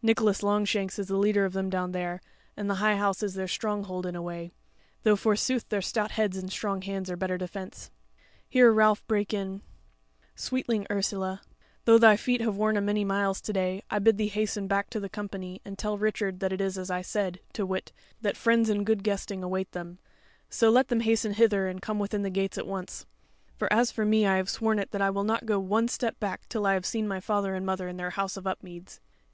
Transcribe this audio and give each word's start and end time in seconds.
Nicholas 0.00 0.44
Longshanks 0.44 0.96
is 1.00 1.08
the 1.08 1.16
leader 1.16 1.44
of 1.44 1.54
them 1.54 1.68
down 1.68 1.90
there, 1.90 2.20
and 2.56 2.70
the 2.70 2.76
High 2.76 2.94
House 2.94 3.20
is 3.20 3.34
their 3.34 3.48
stronghold 3.48 4.06
in 4.06 4.14
a 4.14 4.22
way; 4.22 4.52
though 5.02 5.16
forsooth 5.16 5.68
their 5.70 5.82
stout 5.82 6.12
heads 6.12 6.36
and 6.36 6.52
strong 6.52 6.82
hands 6.82 7.10
are 7.10 7.16
better 7.16 7.36
defence." 7.36 7.90
Here 8.48 8.72
Ralph 8.72 9.04
brake 9.08 9.34
in: 9.34 9.60
"Sweetling 10.36 10.86
Ursula, 10.88 11.42
though 11.84 11.98
thy 11.98 12.16
feet 12.16 12.40
have 12.42 12.54
worn 12.56 12.76
a 12.76 12.80
many 12.80 13.04
miles 13.04 13.40
to 13.40 13.52
day, 13.52 13.82
I 13.90 13.98
bid 13.98 14.18
thee 14.18 14.28
hasten 14.28 14.68
back 14.68 14.88
to 14.90 15.00
the 15.00 15.08
company 15.08 15.60
and 15.64 15.76
tell 15.76 15.98
Richard 15.98 16.38
that 16.38 16.52
it 16.52 16.60
is 16.60 16.78
as 16.78 16.88
I 16.88 17.02
said, 17.02 17.40
to 17.54 17.66
wit, 17.66 17.90
that 18.20 18.36
friends, 18.36 18.68
and 18.68 18.86
good 18.86 19.02
guesting 19.02 19.42
await 19.42 19.72
them; 19.72 19.98
so 20.48 20.70
let 20.70 20.90
them 20.90 21.00
hasten 21.00 21.32
hither 21.32 21.66
and 21.66 21.82
come 21.82 21.98
within 21.98 22.22
gates 22.32 22.56
at 22.56 22.68
once. 22.68 23.04
For 23.56 23.66
as 23.72 23.90
for 23.90 24.04
me, 24.04 24.26
I 24.28 24.36
have 24.36 24.48
sworn 24.48 24.78
it 24.78 24.92
that 24.92 25.02
I 25.02 25.10
will 25.10 25.24
not 25.24 25.44
go 25.44 25.58
one 25.58 25.88
step 25.88 26.20
back 26.20 26.48
till 26.48 26.66
I 26.66 26.74
have 26.74 26.86
seen 26.86 27.08
my 27.08 27.18
father 27.18 27.56
and 27.56 27.66
mother 27.66 27.88
in 27.88 27.96
their 27.96 28.10
house 28.10 28.36
of 28.36 28.46
Upmeads. 28.46 29.00